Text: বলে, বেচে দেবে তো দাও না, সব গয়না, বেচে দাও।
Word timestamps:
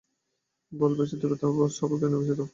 বলে, 0.71 0.95
বেচে 0.99 1.15
দেবে 1.21 1.35
তো 1.35 1.43
দাও 1.43 1.55
না, 1.59 1.67
সব 1.77 1.89
গয়না, 1.91 2.17
বেচে 2.21 2.35
দাও। 2.37 2.47